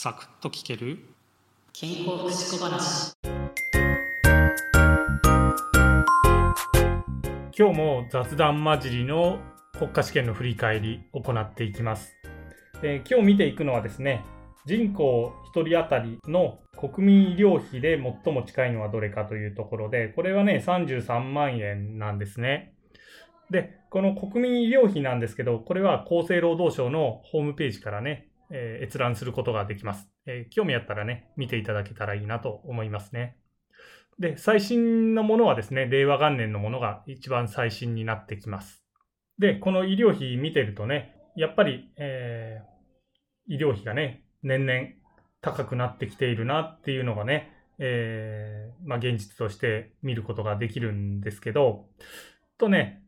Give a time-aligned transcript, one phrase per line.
[0.00, 1.00] サクッと聞ける？
[1.72, 3.14] 健康福祉小話。
[7.58, 9.40] 今日も雑談混じりの
[9.76, 12.14] 国家試験の振り返り行っていきます、
[12.84, 14.24] えー今日見ていくのはですね
[14.66, 22.72] 人口1人当たりの国民医療費で最も近いのはどれかというところでこれはね33万円なんですね。
[23.50, 33.36] でこの国民医療費なんですけどこれは厚生労働省のホームページからね、えー閲覧することができます、えー興味あったらね見ていただけたらいいなと思いますね
[34.18, 38.82] で、最新のものはですね、令和元年のものが一番最新になってきます。
[39.38, 42.78] で、この医療費見てるとね、やっぱり、えー
[43.50, 44.88] 医療費がね、年々
[45.40, 51.86] 高くなってきているなっていうのがね、えーまあ、現実として見ることができるんですけど、
[52.58, 53.02] とね、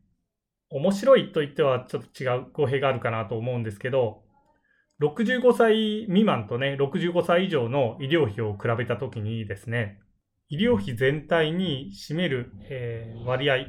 [0.71, 4.23] 面白いと言ってはちょっと違う語弊があるかなと思うんですけど、
[5.01, 9.99] 65歳未満とね、65歳以上の医療費を比べたときにですね、
[10.47, 13.65] 医療費全体に占める、えー割合、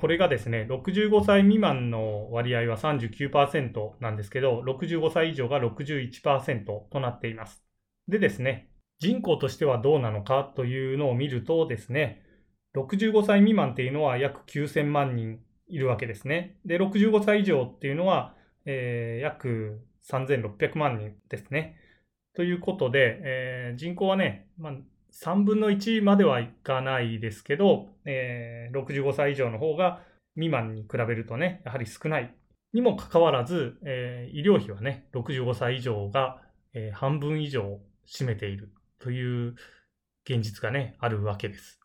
[0.00, 7.64] これがですね、65歳未満の割合は39%なんですけど、65歳以上が61%となっています。
[8.08, 12.24] でですね、人口としてはどうなのかというのを見るとですね、
[12.74, 16.56] 65歳未満っていうのは約9000万人いるわけですね。
[16.64, 21.76] で、65歳以上っていうのは、えー約3600万人ですね。
[22.34, 24.72] ということで、えー人口はね、まあ、
[25.12, 30.02] 3分の1まではいかないですけど、えー65歳以上の方が
[30.34, 32.34] 未満に比べるとね、やはり少ない。
[32.72, 36.40] にもかかわらず、えー医療費はね、65歳以上が、
[36.74, 39.54] えー半分以上を占めているという
[40.24, 41.80] 現実がね、あるわけです。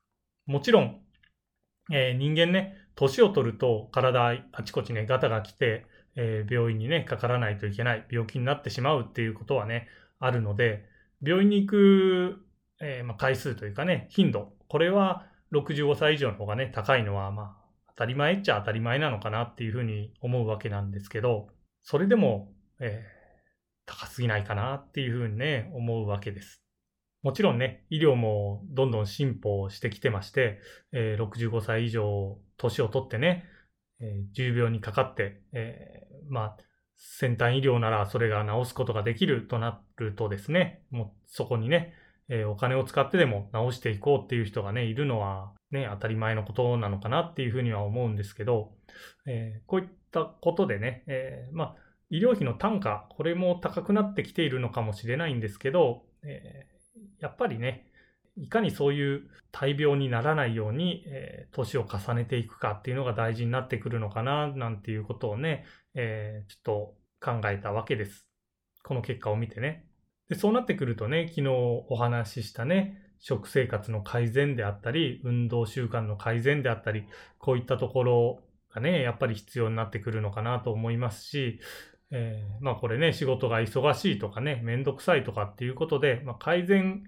[0.45, 1.01] もちろん、
[1.91, 5.85] えー人間ね、年を取ると体あちこちね、ガタが来て、
[6.17, 9.87] えー病院にね、かからないといけない、病気になってしまうっていうことはね、
[10.19, 10.83] あるので、
[11.21, 12.45] 病院に行く、
[12.81, 21.47] えーまあ、回数というかね、頻度、これは65歳以上の方がね、高いのは、まあ、当たり前っちゃ当たり前なのかなっていうふうに思うわけなんですけど、
[21.83, 23.17] それでも、えー
[23.89, 26.61] 高すぎないかなっていうふうにね、思うわけです。
[27.23, 30.59] もちろんね、医療もどんどん進歩してきてまして、
[30.91, 33.45] えー65歳以上、年を取ってね、
[34.01, 36.57] えー重病にかかって、えまあ、
[36.97, 41.93] 先端医療ならそれが治すことができるとなるとですね、もうそこにね、
[42.29, 48.73] えーお金を使ってでも治していこうっていう人がね、いるのはね、当たり前のことなのかなっていうふうには思うんですけど、
[49.25, 51.75] えーこういったことでね、えーまあ、
[52.09, 56.77] 医療費の単価、これも高くなってきているのかもしれないんですけど、えー
[57.19, 57.85] やっぱりね、
[58.37, 65.65] いかにそういう大病にならないように、えー年を重ねていくかっていうのが大事になってくるのかな、なんていうことをね、
[65.99, 68.27] えーちょっと考えたわけです。
[68.83, 69.87] この結果を見てね。
[70.29, 71.47] で、そうなってくるとね、昨日
[71.89, 77.05] お話ししたね、食生活の改善であったり、運動習慣の改善であったり、
[77.39, 78.43] こういったところ
[78.73, 81.59] がね、やっぱり必要になってくるのかなと思いますし、
[82.11, 87.03] えーまあこれね、仕事が忙しいとかね、めんどくさいとかっていうことで、まあ、改善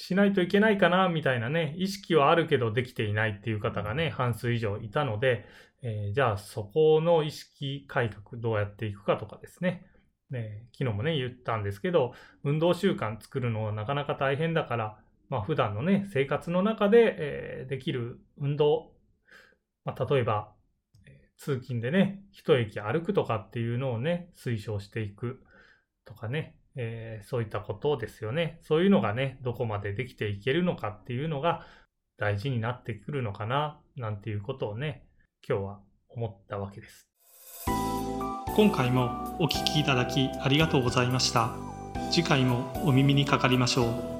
[0.00, 5.44] しないといけないかな、みたいなね、意識はあるけどできていないっていう方がね、半数以上いたので、
[5.82, 9.84] えーじゃあそこの意識改革どうやっていくかとかですね、
[10.30, 12.14] ね昨日もね、言ったんですけど、
[12.44, 14.98] 運動習慣作るのはなかなか大変だから、
[15.30, 18.92] まあ普段のね、生活の中で、えーできる運動、
[19.84, 20.52] まあ、例えば、
[21.38, 25.42] 通勤でね、一駅歩くとかっていうのをね、推奨していく。
[26.08, 28.58] とかね、えーそういったことですよね。
[28.62, 31.66] そういうのがね、どこまでできていけるのかっていうのが
[32.16, 35.04] 大事になってくるのかな、なんていうことをね、
[35.46, 37.06] 今日は思ったわけです。
[38.56, 41.50] 今回もお聞きいただきありがとうございました。
[42.10, 44.17] 次回もお耳にかかりましょう。